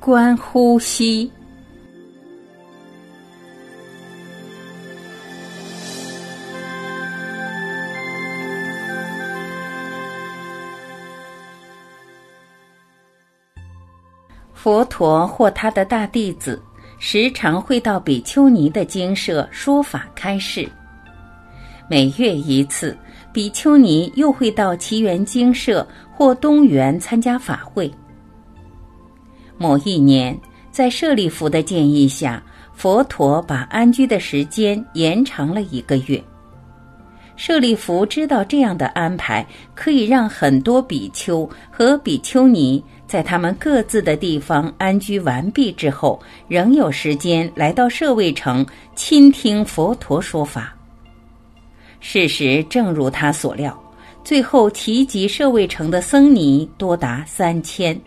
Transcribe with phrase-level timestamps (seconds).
[0.00, 1.30] 观呼吸。
[14.54, 16.60] 佛陀或他的大弟子
[16.98, 20.68] 时常会到比丘尼的精舍说法开示。
[21.88, 22.96] 每月一次，
[23.32, 27.88] 比丘尼又会到奇缘精舍或东园参加法会。
[29.58, 30.38] 某一年，
[30.70, 32.42] 在舍利弗的建议下，
[32.74, 36.22] 佛陀把安居的时间延长了一个月。
[37.36, 48.64] 舍利弗知道这样的安排可以让很多比丘和比丘尼在他们各自的地方安居完毕之后，仍有时间来到舍卫城
[48.94, 50.74] 倾听佛陀说法。
[52.00, 53.78] 事实正如他所料，
[54.24, 57.98] 最后提及舍卫城的僧尼多达三千，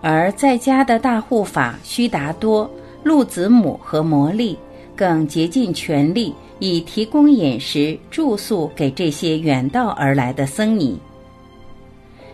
[0.00, 2.70] 而在家的大护法须达多、
[3.02, 4.58] 陆子母和摩利
[4.96, 6.34] 更竭尽全力。
[6.62, 11.00] 以提供饮食、住宿给这些远道而来的僧尼。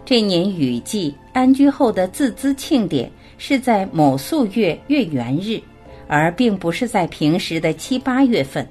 [0.04, 5.60] 这年雨季安居后的自资庆典是在某宿月月圆日，
[6.08, 8.66] 而并不是在平时的七八月份。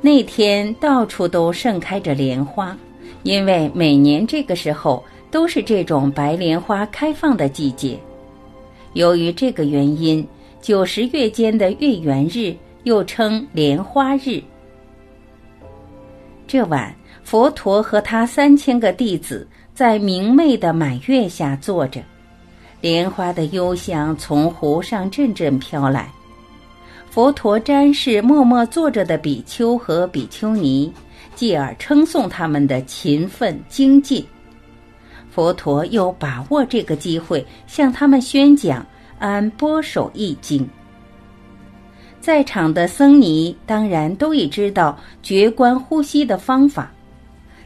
[0.00, 2.76] 那天到处都盛开着莲花，
[3.22, 7.98] 因为每年这个时候都是这种白莲花开放的季节。
[8.92, 10.24] 由于这个原因，
[10.60, 12.54] 九十月间的月圆日。
[12.84, 14.42] 又称莲花日。
[16.48, 22.02] 这晚，佛陀和他三千个弟子在明媚的满月下坐着，
[22.80, 26.10] 莲花的幽香从湖上阵阵飘来。
[27.08, 30.92] 佛陀瞻视默默坐着的比丘和比丘尼，
[31.36, 34.26] 继而称颂他们的勤奋精进。
[35.34, 38.82] 佛陀又把握这个机会，向他们宣讲
[39.18, 40.60] 《安波手易经》。
[42.20, 46.92] 在场的僧尼当然都已知道觉观呼吸的方法，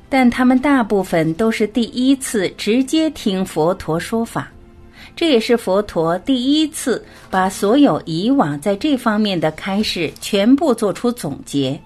[0.09, 4.49] 但他们大部分都是第一次直接听佛陀说法，
[5.17, 11.79] 这也是佛陀第一次把所有以往在这方面的开示全部做出总结。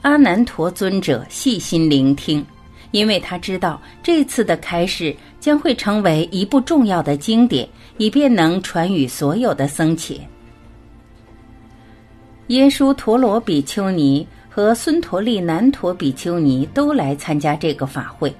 [0.00, 2.44] 阿难陀尊者细心聆听，
[2.92, 10.20] 因为他知道这次的开示将会成为一部重要的经典，以便能传与所有的僧伽。
[12.48, 18.32] 耶稣陀罗比丘尼和孙陀利南陀比丘尼都来参加这个法会，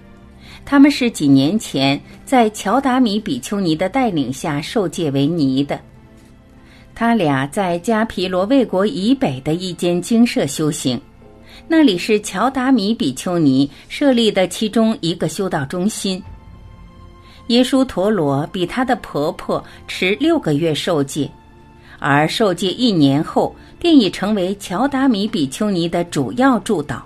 [0.65, 5.81] 他们是几年前在乔达米比丘尼的带领下受戒为尼的。
[6.95, 11.01] 他俩在迦毗罗卫国以北的一间精舍修行，
[11.69, 16.23] 那里是乔达米比丘尼设立的其中一个修道中心。
[17.49, 21.31] 耶稣陀罗比她的婆婆迟六个月受戒，
[21.99, 23.55] 而受戒一年后。
[23.83, 27.05] 便已成为乔达米比丘尼的主要助导。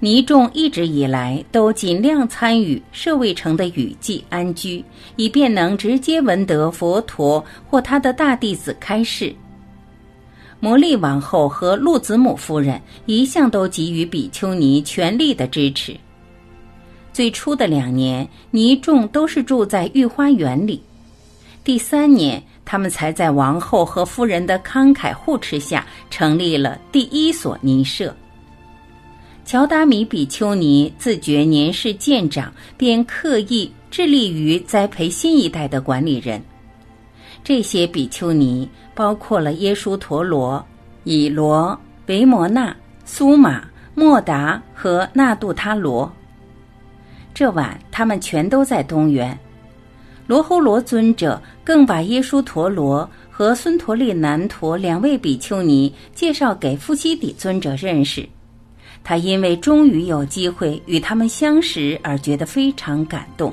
[0.00, 9.32] 尼众一直以来都尽量参与舍卫城的雨季安居，以便能直接闻得佛陀或他的大弟子开示。
[10.62, 15.96] 摩利王后和陆子母夫人一向都给予比丘尼全力的支持。
[17.12, 20.80] 最初的两年，尼众都是住在御花园里。
[21.64, 22.40] 第三年。
[22.64, 28.14] 他们才在王后和夫人的慷慨护持下成立了第一所尼舍。
[29.44, 36.40] 乔达米比丘尼自觉年事渐长，便刻意致力于栽培新一代的管理人。
[37.42, 40.64] 这些比丘尼包括了耶稣陀罗、
[41.04, 43.64] 以罗、维摩纳、苏玛、
[43.94, 46.10] 莫达和那杜他罗。
[47.34, 49.38] 这晚，他们全都在东园。
[50.26, 58.26] 罗侯罗尊者更把耶输陀罗和孙陀利南陀两位比丘尼介绍给富西底尊者认识，
[59.02, 63.52] 他因为终于有机会与他们相识而觉得非常感动。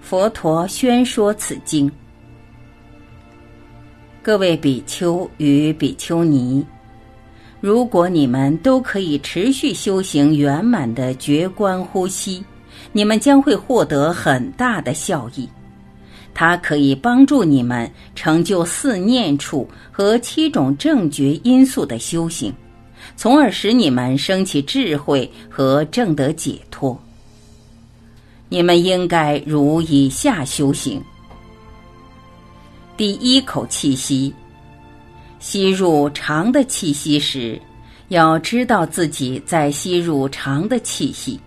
[0.00, 1.90] 佛陀宣说此经：
[4.24, 6.64] 各位比丘与比丘尼，
[7.60, 12.42] 如果你们都可以持续修行圆满的觉观呼吸。
[12.90, 15.46] 你们将会获得很大的效益，
[16.32, 22.50] 它可以帮助你们成就四念处和七种正觉因素的修行，
[23.16, 26.98] 从而使你们升起智慧和正得解脱。
[28.48, 31.02] 你们应该如以下修行：
[32.96, 34.32] 第一口气息，
[35.40, 37.60] 吸入长的气息时，
[38.06, 41.40] 要知道自己在吸入长的气息。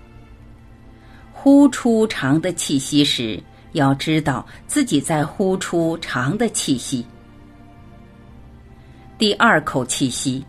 [1.31, 3.41] 呼出长的气息时，
[3.71, 7.05] 要知道自己在呼出长的气息。
[9.17, 10.45] 第二口气息，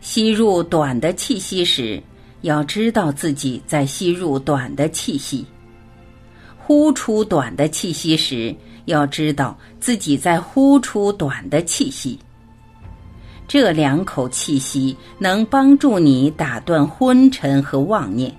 [0.00, 2.02] 吸入短的气息时，
[2.40, 5.44] 要知道自己在吸入短的气息；
[6.70, 12.16] 呼出短的气息时，要知道自己在呼出短的气息。
[13.48, 18.32] 这两口气息能帮助你打断昏沉和妄念，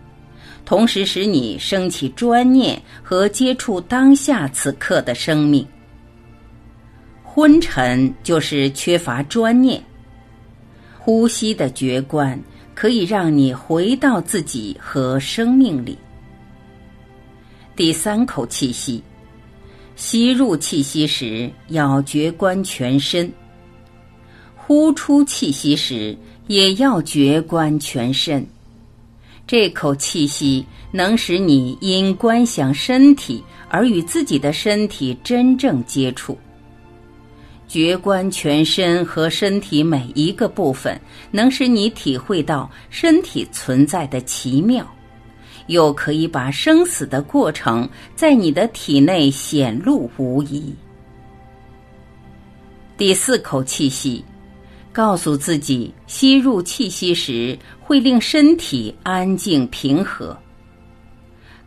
[0.64, 5.68] 同时使你升起专念和接触当下此刻的生命。
[7.22, 9.84] 昏沉就是缺乏专念，
[10.98, 12.42] 呼吸的觉观
[12.74, 15.98] 可以让你回到自己和生命里。
[17.76, 19.02] 第三口气息，
[19.96, 23.32] 吸入气息时要觉观全身，
[24.56, 26.16] 呼出气息时
[26.48, 28.46] 也要觉观全身。
[29.48, 36.38] 这口气息能使你因观想身体而与自己的身体真正接触。
[37.68, 41.00] 觉观全身和身体每一个部分，
[41.32, 44.86] 能使你体会到身体存在的奇妙，
[45.68, 50.74] 又可以把生死的过程在你的体内显露无遗。
[52.98, 54.24] 第四口气息，
[54.92, 60.36] 告诉自己吸入气息时会令身体安静平和；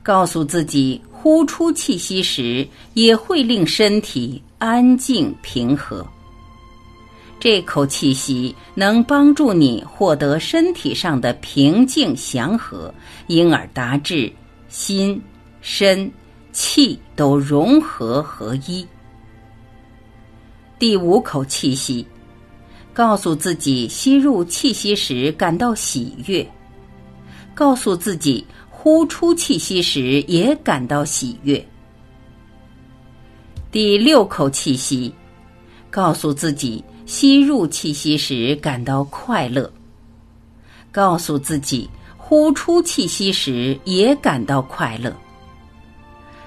[0.03, 4.43] 告诉自己呼出气息时也会令身体。
[4.59, 6.07] 安静平和，
[7.45, 12.95] 这口气息能帮助你获得身体上的平静祥和，
[13.27, 14.33] 因而达至
[14.71, 15.21] 心、
[15.61, 16.11] 身、
[16.53, 18.87] 气都融合合一。
[20.79, 22.07] 第五口气息，
[22.95, 26.51] 告诉自己吸入气息时感到喜悦，
[27.53, 31.63] 告诉自己呼出气息时也感到喜悦。
[33.71, 35.13] 第六口气息，
[35.91, 39.71] 告诉自己吸入气息时感到快乐；
[40.91, 45.15] 告诉自己呼出气息时也感到快乐。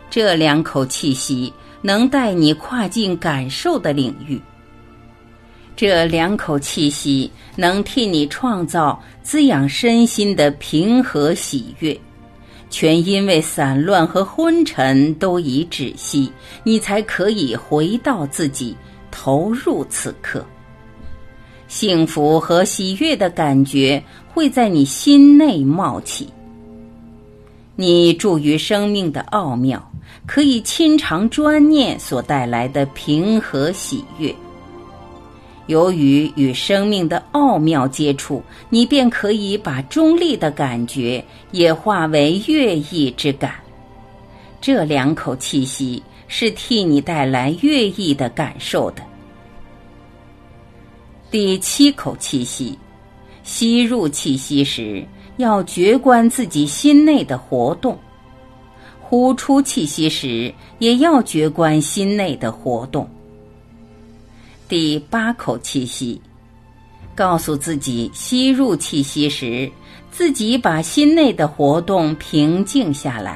[0.09, 4.42] 这两口气息能带你跨进感受的领域。
[5.75, 11.95] 这两口气息能替你创造滋养身心的平和喜悦。
[12.69, 16.30] 全因为散乱和昏沉都已止息，
[16.63, 18.75] 你才可以回到自己，
[19.12, 20.45] 投入此刻。
[21.68, 24.01] 幸福和喜悦的感觉
[24.33, 26.30] 会在你心内冒起。
[27.75, 29.92] 你住于生命的奥妙，
[30.25, 34.33] 可以亲尝专念所带来的平和喜悦。
[35.68, 41.21] 由于与生命的奥妙接触，你便可以把中立的感觉
[41.51, 43.56] 也化为乐意之感。
[44.59, 49.04] 这两口气息是替你带来乐意的感受的。
[51.30, 52.77] 第七口气息，
[53.44, 55.06] 吸入气息时
[55.38, 57.95] 要觉观自己心内的活动；
[59.01, 63.09] 呼出气息时也要觉观心内的活动。
[64.68, 66.21] 第八口气息，
[67.15, 69.71] 告诉自己吸入气息时，
[70.12, 73.36] 自己把心内的活动平静下来；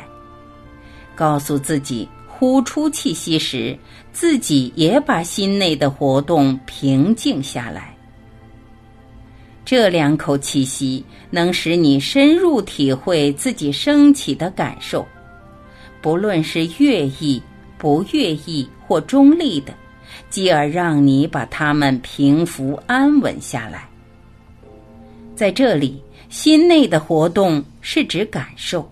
[1.21, 3.77] 告诉自己呼出气息时，
[4.11, 7.95] 自己也把心内的活动平静下来。
[9.63, 15.05] 这两口气息能使你深入体会自己升起的感受，
[16.01, 17.39] 不论是乐意、
[17.77, 19.71] 不乐意或中立的。
[20.29, 23.87] 继而让你把它们平伏安稳下来。
[25.35, 28.89] 在这里，心内的活动是指感受。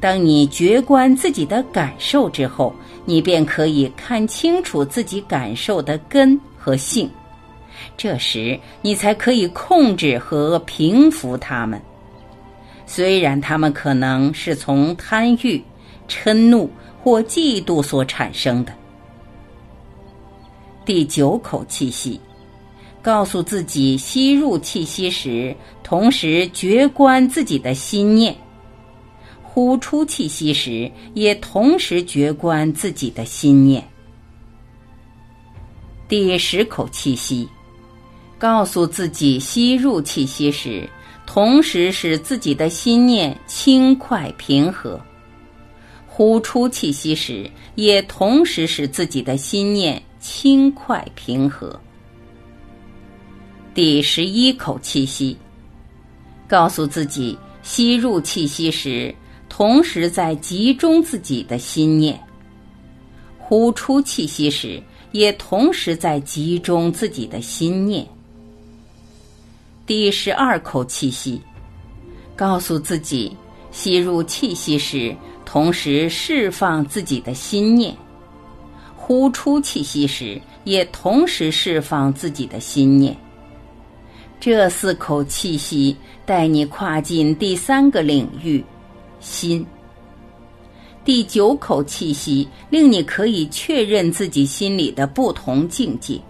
[0.00, 7.08] 当你觉观自己的感受之后，你便可以看清楚自己感受的根和性。
[7.96, 11.80] 这时，你才可以控制和平伏它们。
[12.86, 15.62] 虽然它们可能是从贪欲、
[16.08, 16.68] 嗔怒
[17.02, 18.72] 或嫉妒所产生的。
[20.84, 22.18] 第九口气息，
[23.00, 28.34] 告诉自己吸入气息时，同时觉观自己的心念；
[29.60, 33.86] 呼出气息时，也同时觉观自己的心念。
[36.08, 37.46] 第十口气息，
[38.38, 40.88] 告诉自己吸入气息时，
[41.26, 44.98] 同时使自己的心念轻快平和；
[46.06, 50.02] 呼出气息时，也同时使自己的心念。
[50.20, 51.78] 轻快平和。
[53.74, 55.36] 第十一口气息，
[56.48, 59.14] 告诉自己吸入气息时，
[59.50, 62.14] 同时在集中自己的心念；
[63.36, 64.80] 呼出气息时，
[65.10, 68.06] 也同时在集中自己的心念。
[69.84, 71.42] 第十二口气息，
[72.36, 73.36] 告诉自己，
[73.72, 75.14] 吸入气息时，
[75.44, 77.92] 同时释放自己的心念；
[78.96, 83.14] 呼出气息时，也同时释放自己的心念。
[84.38, 88.64] 这四口气息带你跨进第三个领域——
[89.20, 89.64] 心。
[91.04, 96.20] 第九口气息令你可以确认自己心里的不同境界，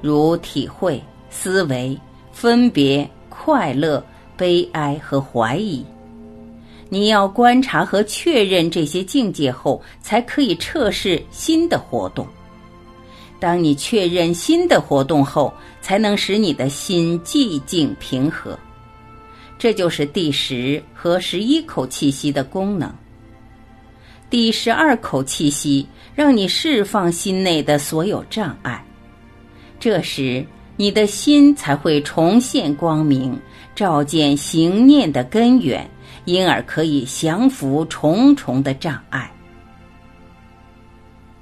[0.00, 1.98] 如体会、思维。
[2.32, 4.04] 分别、快乐、
[4.36, 5.82] 悲哀和怀疑，
[6.90, 12.26] 你要观察和确认这些境界后，才可以测试新的活动。
[13.40, 18.58] 当你确认新的活动后，才能使你的心寂静平和。
[19.58, 22.94] 这就是第十和十一口气息的功能。
[24.28, 28.84] 第十二口气息让你释放心内的所有障碍，
[29.78, 30.46] 这时。
[30.78, 33.40] 你的心才会重现光明，
[33.74, 35.88] 照见行念的根源，
[36.26, 39.32] 因而可以降服重重的障碍。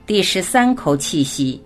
[0.07, 1.61] 第十三口气息，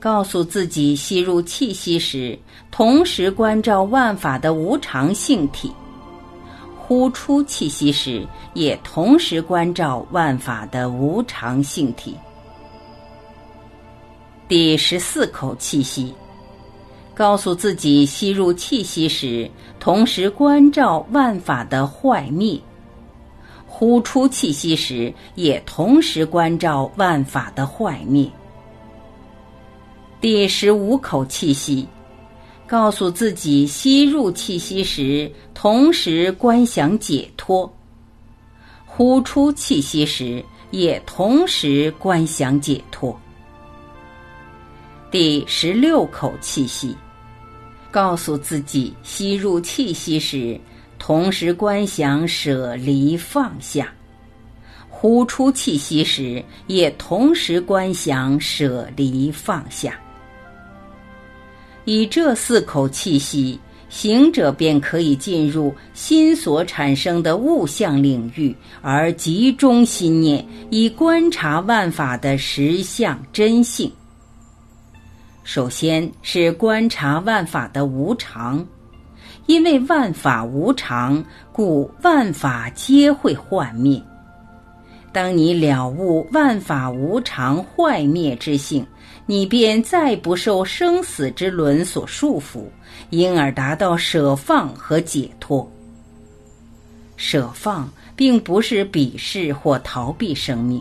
[0.00, 2.36] 告诉自己吸入气息时，
[2.70, 5.68] 同时关照万法的无常性体；
[6.78, 12.16] 呼出气息时，也同时关照万法的无常性体。
[14.48, 16.14] 第十四口气息。
[17.12, 22.58] 告诉自己吸入气息时，同时关照万法的坏灭；
[23.66, 28.26] 呼出气息时，也同时关照万法的坏灭。
[30.20, 31.88] 第十五口气息，
[32.66, 37.66] 告诉自己吸入气息时，同时观想解脱；
[38.84, 43.18] 呼出气息时，也同时观想解脱。
[45.10, 46.94] 第十六口气息。
[47.90, 50.60] 告诉自己，吸入气息时，
[50.98, 53.86] 同时观想舍离放下；
[54.90, 59.98] 呼出气息时，也同时观想舍离放下。
[61.90, 73.90] 以这四口气息，行者便可以进入心所产生的物象领域，而集中心念，以观察万法的实相真性。
[75.42, 78.64] 首先是观察万法的无常，
[79.46, 84.00] 因为万法无常，故万法皆会幻灭。
[85.12, 88.86] 当你了悟万法无常坏灭之性，
[89.26, 92.64] 你便再不受生死之轮所束缚，
[93.10, 95.68] 因而达到舍放和解脱。
[97.16, 100.80] 舍放并不是鄙视或逃避生命。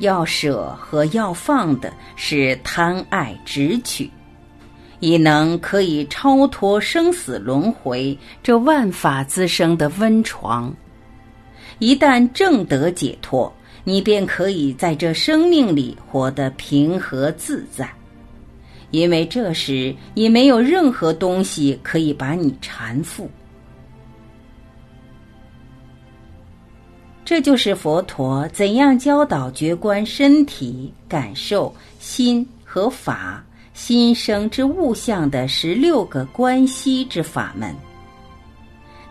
[0.00, 4.10] 要舍和要放的是贪爱执取，
[5.00, 10.74] 以能可以超脱生死轮回这万法滋生的温床。
[11.78, 13.52] 一旦正得解脱，
[13.84, 17.90] 你便可以在这生命里活得平和自在，
[18.90, 23.26] 因为这时已没有任何东西可以把你缠缚。
[27.24, 37.72] 这就是佛陀怎样教导觉观身体、感受、心和法心生之物象的十六个关系之法门。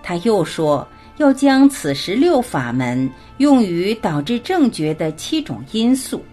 [0.04, 0.86] 他又说，
[1.20, 6.24] 要将此十六法门用于导致正觉的七种因素，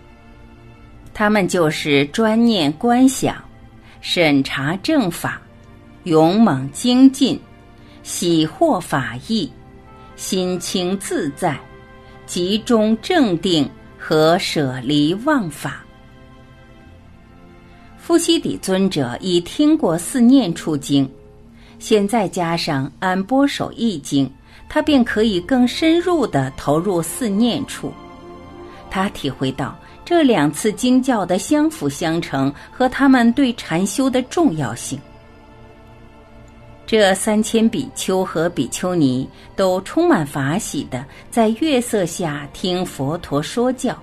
[1.13, 3.37] 他们就是专念观想、
[4.01, 5.41] 审查正法、
[6.05, 7.39] 勇猛精进、
[8.03, 9.51] 喜获法意、
[10.17, 11.59] 心清自在。
[12.27, 15.85] 集中正定和舍离妄法。
[17.97, 21.09] 夫西底尊者已听过四念处经，
[21.79, 24.29] 现在加上安波手译经，
[24.69, 27.93] 他便可以更深入的投入四念处。
[28.91, 34.99] 他体会到这两次经教的相辅相成和他们对禅修的重要性。
[36.87, 44.01] 这三千比丘和比丘尼都充满法喜的在月色下听佛陀说教，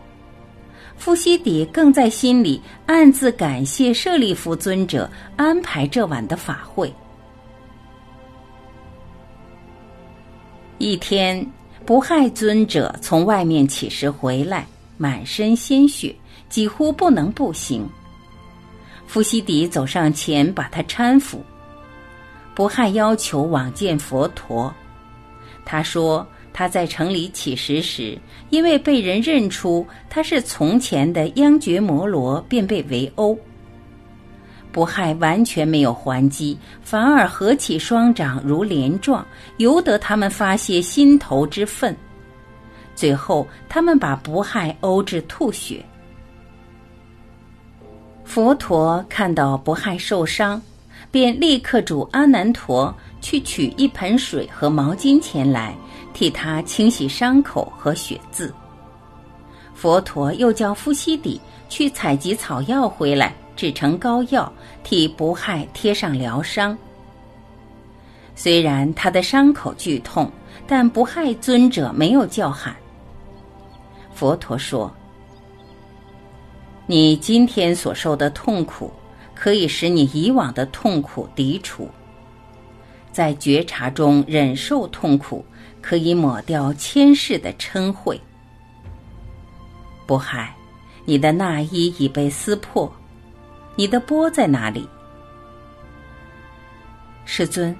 [0.98, 6.93] 富西底更在心里暗自感谢舍利弗尊者安排这晚的法会。
[10.83, 11.49] 一天，
[11.85, 16.13] 不害尊者从外面乞食回来，满身鲜血，
[16.49, 17.87] 几乎不能步行。
[19.07, 21.41] 富西底走上前，把他搀扶。
[22.53, 24.73] 不害要求往见佛陀，
[25.63, 33.39] 他说他在城里乞食时，因为被人认出他是从前的央爵摩罗，便被围殴。
[34.73, 39.23] 不害完全没有还击，反而合起双掌如连状，
[39.57, 41.95] 由得他们发泄心头之愤。
[42.95, 45.85] 最后，他们把不害殴至吐血。
[48.25, 50.59] 佛陀看到不害受伤，
[51.11, 55.75] 便立刻嘱阿难陀去取一盆水和毛巾前来，
[56.13, 58.51] 替他清洗伤口和血渍。
[59.75, 61.39] 佛陀又叫夫西底
[61.69, 63.35] 去采集草药回来。
[63.55, 64.51] 制成膏药，
[64.83, 66.77] 替不害贴上疗伤。
[68.36, 70.31] 虽然他的伤口剧痛，
[70.65, 72.75] 但不害尊者没有叫喊。
[74.12, 74.91] 佛陀说
[76.88, 78.91] ：“你今天所受的痛苦，
[79.36, 81.89] 可以使你以往的痛苦涤除。
[83.12, 85.45] 在觉察中忍受痛苦，
[85.79, 88.19] 可以抹掉千世的嗔恚。
[90.07, 90.55] 不害，
[91.05, 92.91] 你的那衣已被撕破。”
[93.75, 94.87] 你的钵在哪里，
[97.25, 97.75] 世尊？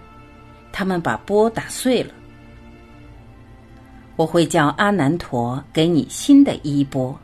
[0.72, 2.12] 他们把钵打碎了。
[4.16, 7.18] 我会叫阿难陀给你新的衣钵。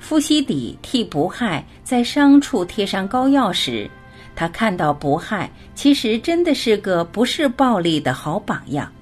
[0.00, 3.88] 夫西底替不害在伤处贴上膏药时，
[4.34, 8.92] 他看到不害其实真的是个不是暴力的好榜样。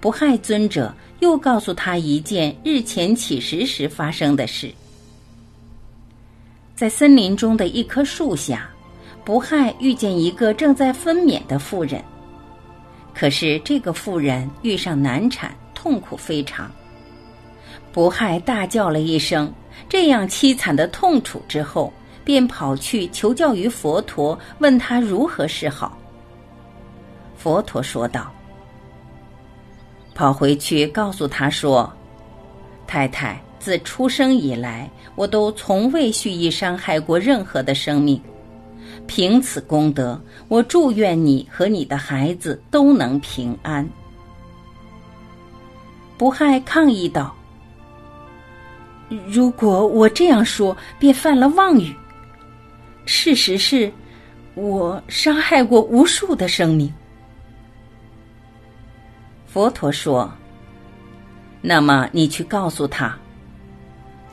[0.00, 4.72] 不害尊者又告诉他一件日前乞食时发生的事。
[6.76, 8.68] 在森林中的一棵树下，
[9.24, 12.04] 不害遇见一个正在分娩的妇人。
[13.14, 16.70] 可是这个妇人遇上难产，痛苦非常。
[17.92, 19.50] 不害大叫了一声，
[19.88, 21.90] 这样凄惨的痛楚之后，
[22.22, 25.96] 便跑去求教于佛陀，问他如何是好。
[27.38, 28.30] 佛陀说道
[30.14, 31.90] ：“跑回去告诉他说，
[32.86, 38.22] 太太。”自出生以来，我都从未蓄意伤害过任何的生命。
[39.08, 43.84] 凭此功德，我祝愿你和你的孩子都能平安。
[46.16, 47.34] 不害抗议道
[49.26, 51.92] ：“如果我这样说，便犯了妄语。
[53.04, 53.92] 事实是，
[54.54, 56.94] 我伤害过无数的生命。”
[59.44, 60.32] 佛陀说
[61.60, 63.18] ：“那么你去告诉他。”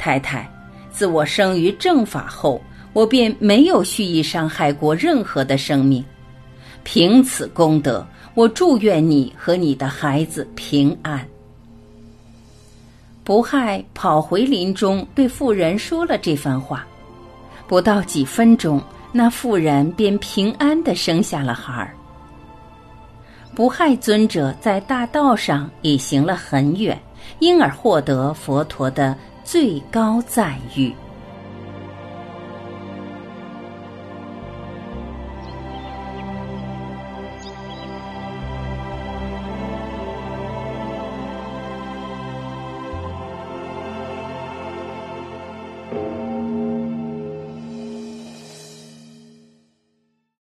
[0.04, 0.46] 太太，
[0.92, 2.62] 自我生于正法后，
[2.92, 6.04] 我便没有蓄意伤害过任何的生命。
[6.84, 11.26] 凭此功德，我祝愿你和你的孩子平安。
[13.24, 16.86] 不害跑回林中，对妇人说了这番话。
[17.66, 21.96] 不到几分钟，那妇人便平安的生下了孩儿。
[23.56, 27.02] 不害尊者在大道上已行了很远，
[27.40, 29.18] 因而获得佛陀的。
[29.44, 30.94] 最高赞誉。